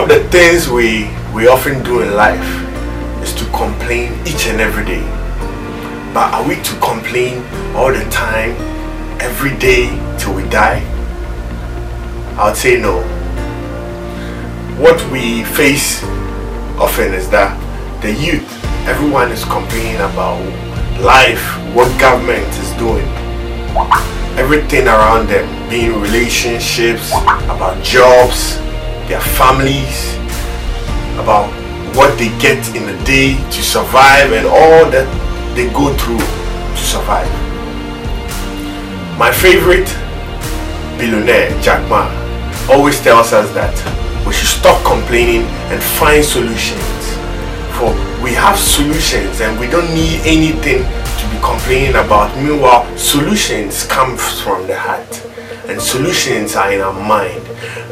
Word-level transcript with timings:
the 0.00 0.26
things 0.30 0.68
we 0.68 1.10
we 1.34 1.48
often 1.48 1.82
do 1.84 2.00
in 2.00 2.14
life 2.14 2.48
is 3.22 3.34
to 3.34 3.44
complain 3.52 4.12
each 4.26 4.46
and 4.48 4.58
every 4.58 4.84
day. 4.84 5.04
But 6.14 6.32
are 6.32 6.48
we 6.48 6.56
to 6.56 6.74
complain 6.80 7.44
all 7.76 7.92
the 7.92 8.04
time, 8.10 8.56
every 9.20 9.56
day 9.58 9.88
till 10.18 10.34
we 10.34 10.48
die? 10.48 10.80
I 12.38 12.48
would 12.48 12.56
say 12.56 12.80
no. 12.80 13.02
What 14.80 14.98
we 15.12 15.44
face 15.44 16.02
often 16.80 17.12
is 17.12 17.28
that 17.28 17.52
the 18.00 18.12
youth, 18.12 18.48
everyone 18.88 19.30
is 19.30 19.44
complaining 19.44 20.00
about 20.00 20.40
life, 21.00 21.44
what 21.74 21.88
government 22.00 22.48
is 22.64 22.72
doing, 22.80 23.06
everything 24.40 24.88
around 24.88 25.28
them, 25.28 25.46
being 25.68 26.00
relationships, 26.00 27.12
about 27.12 27.82
jobs, 27.84 28.56
their 29.12 29.20
families, 29.20 30.14
about 31.20 31.44
what 31.94 32.16
they 32.16 32.32
get 32.40 32.56
in 32.74 32.88
a 32.88 33.04
day 33.04 33.36
to 33.50 33.62
survive 33.62 34.32
and 34.32 34.46
all 34.46 34.88
that 34.88 35.04
they 35.54 35.68
go 35.68 35.92
through 36.00 36.16
to 36.16 36.82
survive. 36.82 37.28
My 39.18 39.30
favorite 39.30 39.84
billionaire, 40.96 41.52
Jack 41.60 41.86
Ma, 41.90 42.08
always 42.72 43.02
tells 43.02 43.34
us 43.34 43.52
that 43.52 43.76
we 44.26 44.32
should 44.32 44.48
stop 44.48 44.82
complaining 44.82 45.44
and 45.68 45.82
find 46.00 46.24
solutions. 46.24 46.80
For 47.76 47.92
we 48.24 48.32
have 48.32 48.56
solutions 48.56 49.42
and 49.42 49.60
we 49.60 49.66
don't 49.68 49.92
need 49.92 50.24
anything 50.24 50.88
to 50.88 51.24
be 51.28 51.36
complaining 51.44 51.96
about. 52.00 52.34
Meanwhile, 52.40 52.88
solutions 52.96 53.84
come 53.84 54.16
from 54.16 54.66
the 54.66 54.78
heart 54.78 55.12
and 55.68 55.80
solutions 55.80 56.56
are 56.56 56.72
in 56.72 56.80
our 56.80 56.92
mind. 56.92 57.42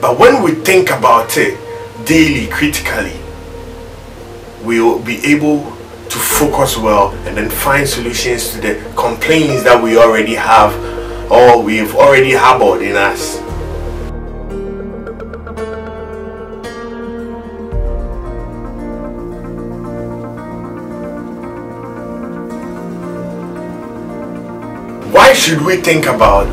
But 0.00 0.16
when 0.16 0.44
we 0.44 0.52
think 0.52 0.90
about 0.90 1.36
it 1.36 1.58
daily, 2.06 2.46
critically, 2.46 3.18
we 4.62 4.80
will 4.80 5.00
be 5.00 5.16
able 5.26 5.64
to 6.08 6.18
focus 6.18 6.76
well 6.76 7.10
and 7.26 7.36
then 7.36 7.50
find 7.50 7.86
solutions 7.86 8.50
to 8.52 8.60
the 8.60 8.92
complaints 8.96 9.64
that 9.64 9.82
we 9.82 9.98
already 9.98 10.36
have 10.36 10.72
or 11.32 11.60
we've 11.60 11.96
already 11.96 12.32
harbored 12.32 12.82
in 12.82 12.94
us. 12.94 13.40
Why 25.12 25.32
should 25.32 25.60
we 25.62 25.76
think 25.78 26.06
about 26.06 26.52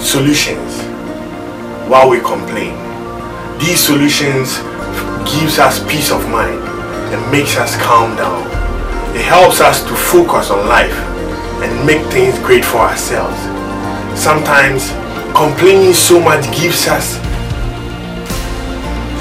solutions 0.00 0.87
while 1.88 2.10
we 2.10 2.20
complain? 2.20 2.76
These 3.58 3.80
solutions 3.80 4.58
gives 5.24 5.58
us 5.58 5.80
peace 5.90 6.10
of 6.12 6.28
mind 6.28 6.60
and 7.12 7.32
makes 7.32 7.56
us 7.56 7.76
calm 7.82 8.14
down. 8.16 8.44
It 9.16 9.24
helps 9.24 9.60
us 9.60 9.82
to 9.84 9.94
focus 9.96 10.50
on 10.50 10.68
life 10.68 10.94
and 11.64 11.86
make 11.86 12.04
things 12.12 12.38
great 12.40 12.64
for 12.64 12.78
ourselves. 12.78 13.36
Sometimes 14.18 14.90
complaining 15.34 15.94
so 15.94 16.20
much 16.20 16.44
gives 16.54 16.86
us 16.86 17.16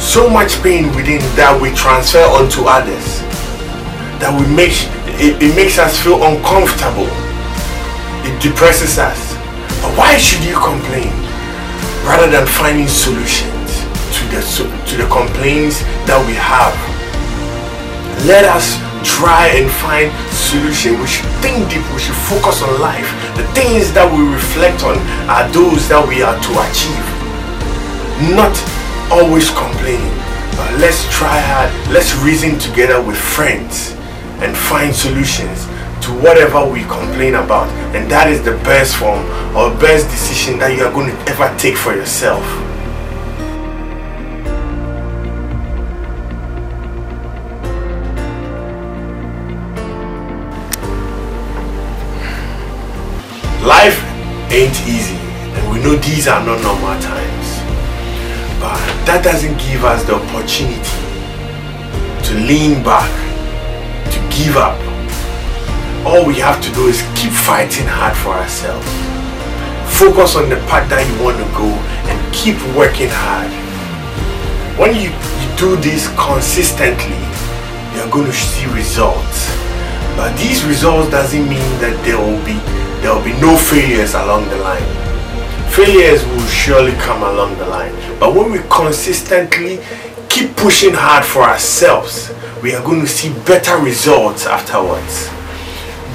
so 0.00 0.28
much 0.28 0.62
pain 0.62 0.88
within 0.96 1.20
that 1.36 1.58
we 1.60 1.70
transfer 1.72 2.24
onto 2.24 2.64
others. 2.64 3.20
That 4.18 4.32
we 4.32 4.46
make 4.54 4.72
it, 5.20 5.42
it 5.42 5.54
makes 5.54 5.78
us 5.78 6.02
feel 6.02 6.22
uncomfortable. 6.22 7.08
It 8.26 8.40
depresses 8.42 8.98
us. 8.98 9.34
But 9.82 9.96
why 9.96 10.16
should 10.16 10.42
you 10.42 10.56
complain 10.56 11.25
rather 12.06 12.30
than 12.30 12.46
finding 12.46 12.86
solutions 12.86 13.82
to 14.14 14.22
the 14.30 14.40
to 14.86 14.94
the 14.96 15.08
complaints 15.10 15.82
that 16.06 16.22
we 16.22 16.34
have? 16.38 16.72
Let 18.24 18.46
us 18.46 18.78
try 19.02 19.50
and 19.58 19.66
find 19.82 20.14
solution. 20.30 20.98
We 21.02 21.06
should 21.06 21.26
think 21.42 21.68
deep. 21.68 21.82
We 21.92 21.98
should 21.98 22.16
focus 22.30 22.62
on 22.62 22.80
life. 22.80 23.10
The 23.34 23.44
things 23.58 23.92
that 23.92 24.06
we 24.06 24.22
reflect 24.22 24.86
on 24.86 24.96
are 25.26 25.50
those 25.50 25.90
that 25.90 26.02
we 26.06 26.22
are 26.22 26.38
to 26.38 26.52
achieve. 26.62 27.06
Not 28.32 28.54
always 29.10 29.50
complaining, 29.50 30.14
but 30.54 30.78
let's 30.78 31.02
try 31.10 31.42
hard. 31.42 31.70
Let's 31.90 32.14
reason 32.22 32.58
together 32.58 33.02
with 33.02 33.18
friends 33.18 33.92
and 34.40 34.56
find 34.56 34.94
solutions 34.94 35.66
to 36.06 36.12
whatever 36.22 36.64
we 36.64 36.82
complain 36.82 37.34
about. 37.34 37.68
And 37.94 38.08
that 38.10 38.30
is 38.30 38.40
the 38.42 38.52
best 38.62 38.96
form 38.96 39.26
or 39.56 39.74
best 39.80 40.06
decision 40.06 40.58
that 40.60 40.76
you 40.76 40.84
are 40.84 40.92
going 40.92 41.10
to 41.10 41.18
ever 41.28 41.52
take 41.58 41.76
for 41.76 41.94
yourself. 41.94 42.44
Life 53.66 53.98
ain't 54.54 54.78
easy, 54.86 55.18
and 55.58 55.74
we 55.74 55.82
know 55.82 55.96
these 55.96 56.28
are 56.28 56.38
not 56.46 56.62
normal 56.62 56.94
times. 57.02 57.48
But 58.62 58.78
that 59.06 59.22
doesn't 59.24 59.58
give 59.58 59.82
us 59.82 60.04
the 60.04 60.14
opportunity 60.14 60.78
to 62.26 62.34
lean 62.46 62.84
back, 62.84 63.10
to 64.12 64.18
give 64.30 64.56
up. 64.56 64.95
All 66.06 66.24
we 66.24 66.36
have 66.36 66.62
to 66.62 66.70
do 66.72 66.86
is 66.86 67.02
keep 67.18 67.32
fighting 67.32 67.84
hard 67.84 68.16
for 68.16 68.30
ourselves. 68.30 68.86
Focus 69.98 70.36
on 70.36 70.48
the 70.48 70.54
path 70.70 70.86
that 70.86 71.02
you 71.02 71.18
want 71.18 71.34
to 71.34 71.48
go 71.50 71.66
and 72.06 72.16
keep 72.30 72.54
working 72.78 73.10
hard. 73.10 73.50
When 74.78 74.94
you, 74.94 75.10
you 75.10 75.48
do 75.58 75.74
this 75.82 76.06
consistently, 76.14 77.18
you're 77.98 78.06
going 78.06 78.30
to 78.30 78.38
see 78.38 78.70
results. 78.70 79.50
But 80.14 80.30
these 80.38 80.62
results 80.62 81.10
doesn't 81.10 81.42
mean 81.42 81.66
that 81.82 81.98
there 82.06 82.22
will 82.22 82.38
be 82.46 82.54
there 83.02 83.10
will 83.10 83.26
be 83.26 83.34
no 83.42 83.58
failures 83.58 84.14
along 84.14 84.46
the 84.46 84.62
line. 84.62 84.86
Failures 85.74 86.22
will 86.22 86.46
surely 86.46 86.94
come 87.02 87.26
along 87.26 87.58
the 87.58 87.66
line. 87.66 87.90
But 88.22 88.32
when 88.32 88.52
we 88.52 88.62
consistently 88.70 89.82
keep 90.30 90.54
pushing 90.54 90.94
hard 90.94 91.26
for 91.26 91.42
ourselves, 91.42 92.30
we 92.62 92.76
are 92.76 92.84
going 92.86 93.00
to 93.00 93.10
see 93.10 93.34
better 93.42 93.76
results 93.82 94.46
afterwards. 94.46 95.34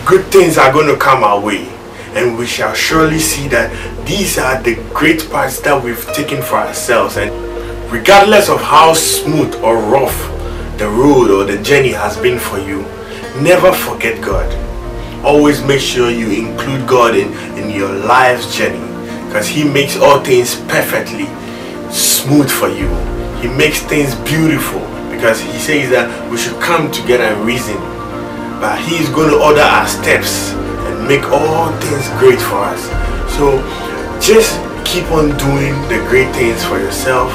Good 0.05 0.25
things 0.25 0.57
are 0.57 0.71
going 0.71 0.87
to 0.87 0.97
come 0.97 1.23
our 1.23 1.39
way. 1.39 1.67
And 2.13 2.37
we 2.37 2.45
shall 2.45 2.73
surely 2.73 3.19
see 3.19 3.47
that 3.49 3.71
these 4.05 4.37
are 4.37 4.61
the 4.61 4.75
great 4.93 5.29
parts 5.29 5.61
that 5.61 5.81
we've 5.81 6.05
taken 6.13 6.41
for 6.41 6.55
ourselves. 6.55 7.17
And 7.17 7.31
regardless 7.91 8.49
of 8.49 8.61
how 8.61 8.93
smooth 8.93 9.55
or 9.63 9.77
rough 9.77 10.17
the 10.77 10.89
road 10.89 11.29
or 11.29 11.45
the 11.45 11.61
journey 11.63 11.93
has 11.93 12.17
been 12.17 12.39
for 12.39 12.59
you, 12.59 12.81
never 13.41 13.71
forget 13.71 14.21
God 14.23 14.49
always 15.23 15.63
make 15.63 15.79
sure 15.79 16.09
you 16.09 16.31
include 16.31 16.87
God 16.87 17.15
in, 17.15 17.31
in 17.57 17.69
your 17.69 17.93
life's 17.93 18.55
journey 18.55 18.79
because 19.27 19.47
He 19.47 19.63
makes 19.63 19.97
all 19.97 20.19
things 20.19 20.55
perfectly 20.61 21.25
smooth 21.91 22.49
for 22.49 22.67
you. 22.67 22.87
He 23.41 23.47
makes 23.47 23.81
things 23.81 24.15
beautiful 24.15 24.79
because 25.11 25.39
He 25.39 25.57
says 25.59 25.89
that 25.91 26.31
we 26.31 26.37
should 26.37 26.59
come 26.61 26.91
together 26.91 27.23
and 27.23 27.45
reason. 27.45 27.77
But 28.61 28.77
He 28.79 29.01
is 29.01 29.09
going 29.09 29.33
to 29.33 29.41
order 29.41 29.65
our 29.65 29.87
steps 29.87 30.53
and 30.53 31.07
make 31.07 31.25
all 31.33 31.73
things 31.81 32.07
great 32.21 32.39
for 32.39 32.61
us. 32.61 32.85
So 33.33 33.57
just 34.21 34.53
keep 34.85 35.09
on 35.09 35.33
doing 35.41 35.73
the 35.89 35.97
great 36.05 36.29
things 36.37 36.63
for 36.63 36.77
yourself. 36.77 37.33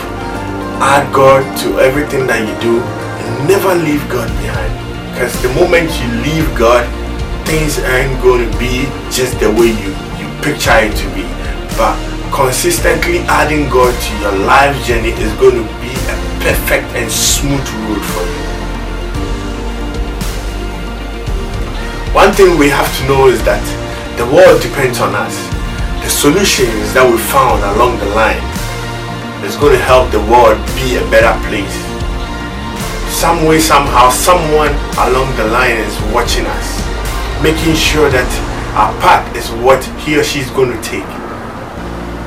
Add 0.78 1.12
God 1.12 1.42
to 1.66 1.80
everything 1.80 2.28
that 2.30 2.46
you 2.46 2.54
do 2.62 2.78
and 2.78 3.48
never 3.48 3.74
leave 3.74 4.06
God 4.06 4.30
behind. 4.38 4.70
Because 5.10 5.34
the 5.42 5.50
moment 5.58 5.90
you 5.98 6.08
leave 6.22 6.46
God, 6.54 6.86
things 7.42 7.82
aren't 7.82 8.22
going 8.22 8.46
to 8.46 8.58
be 8.58 8.86
just 9.10 9.40
the 9.40 9.50
way 9.50 9.74
you, 9.74 9.90
you 10.22 10.28
picture 10.46 10.78
it 10.78 10.94
to 10.94 11.06
be. 11.10 11.26
But 11.74 11.98
consistently 12.30 13.18
adding 13.26 13.68
God 13.68 13.90
to 13.90 14.10
your 14.20 14.46
life 14.46 14.76
journey 14.84 15.10
is 15.10 15.32
going 15.40 15.58
to 15.58 15.66
be 15.80 15.90
a 15.90 16.16
perfect 16.44 16.86
and 16.94 17.10
smooth 17.10 17.66
road 17.88 18.04
for 18.14 18.22
you. 18.22 18.35
One 22.16 22.32
thing 22.32 22.56
we 22.56 22.72
have 22.72 22.88
to 22.96 23.02
know 23.04 23.28
is 23.28 23.44
that 23.44 23.60
the 24.16 24.24
world 24.24 24.64
depends 24.64 25.04
on 25.04 25.12
us. 25.12 25.36
The 26.00 26.08
solutions 26.08 26.96
that 26.96 27.04
we 27.04 27.20
found 27.28 27.60
along 27.76 28.00
the 28.00 28.08
line 28.16 28.40
is 29.44 29.52
going 29.60 29.76
to 29.76 29.84
help 29.84 30.08
the 30.08 30.24
world 30.24 30.56
be 30.80 30.96
a 30.96 31.04
better 31.12 31.36
place. 31.44 31.76
Some 33.12 33.44
way, 33.44 33.60
somehow, 33.60 34.08
someone 34.08 34.72
along 34.96 35.28
the 35.36 35.44
line 35.52 35.76
is 35.76 35.92
watching 36.16 36.48
us 36.48 36.86
making 37.44 37.76
sure 37.76 38.08
that 38.08 38.28
our 38.72 38.92
path 39.00 39.24
is 39.36 39.50
what 39.60 39.84
he 40.00 40.16
or 40.16 40.24
she 40.24 40.40
is 40.40 40.50
going 40.50 40.72
to 40.72 40.80
take. 40.82 41.04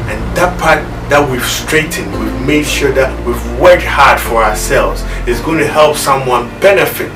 And 0.05 0.19
that 0.37 0.53
path 0.61 0.85
that 1.09 1.21
we've 1.25 1.41
straightened, 1.45 2.11
we've 2.13 2.45
made 2.45 2.65
sure 2.65 2.91
that 2.93 3.09
we've 3.25 3.59
worked 3.59 3.83
hard 3.83 4.21
for 4.21 4.43
ourselves 4.43 5.01
is 5.25 5.41
going 5.41 5.57
to 5.57 5.67
help 5.67 5.97
someone 5.97 6.49
benefit, 6.61 7.13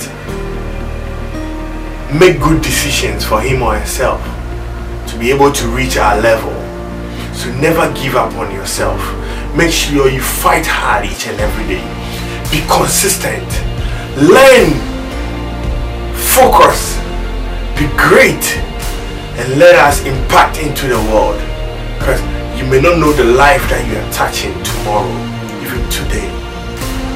make 2.19 2.39
good 2.39 2.62
decisions 2.62 3.25
for 3.25 3.42
him 3.42 3.62
or 3.62 3.77
herself 3.77 4.21
to 5.07 5.18
be 5.18 5.31
able 5.31 5.51
to 5.51 5.68
reach 5.68 5.98
our 5.98 6.19
level. 6.21 6.54
So 7.33 7.50
never 7.60 7.92
give 7.94 8.15
up 8.15 8.33
on 8.36 8.51
yourself. 8.54 9.01
Make 9.56 9.71
sure 9.71 10.10
you 10.10 10.21
fight 10.21 10.65
hard 10.65 11.06
each 11.06 11.27
and 11.27 11.39
every 11.39 11.65
day. 11.65 11.83
Be 12.51 12.65
consistent. 12.68 13.48
Learn. 14.18 14.74
Focus. 16.33 16.98
Be 17.77 17.88
great. 17.98 18.45
And 19.38 19.59
let 19.59 19.75
us 19.75 20.06
impact 20.06 20.57
into 20.59 20.88
the 20.88 21.01
world. 21.09 21.39
Because 21.98 22.21
you 22.57 22.66
may 22.69 22.80
not 22.80 23.00
know 23.00 23.12
the 23.13 23.24
life 23.24 23.68
that 23.69 23.81
you 23.89 23.98
are 23.98 24.12
touching 24.13 24.54
tomorrow, 24.63 25.09
even 25.66 25.81
today. 25.89 26.30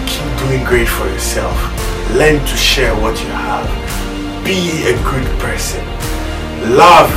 Keep 0.10 0.28
doing 0.40 0.64
great 0.66 0.88
for 0.88 1.06
yourself. 1.06 1.56
Learn 2.16 2.40
to 2.40 2.58
share 2.58 2.96
what 2.96 3.20
you 3.22 3.30
have. 3.30 3.87
Be 4.48 4.88
a 4.88 4.94
good 5.04 5.28
person. 5.42 5.86
Love 6.72 7.12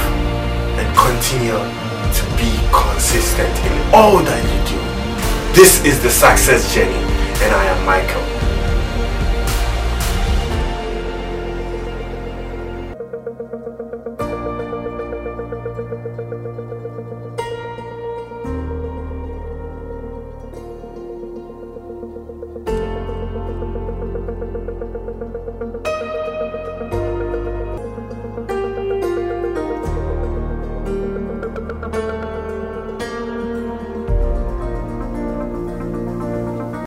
and 0.74 0.98
continue 0.98 1.52
to 1.52 2.24
be 2.34 2.50
consistent 2.74 3.56
in 3.64 3.94
all 3.94 4.18
that 4.18 4.42
you 4.50 4.58
do. 4.66 5.54
This 5.54 5.84
is 5.84 6.02
the 6.02 6.10
success 6.10 6.74
journey 6.74 6.90
and 6.90 7.54
I 7.54 7.66
am 7.66 7.86
Michael. 7.86 8.49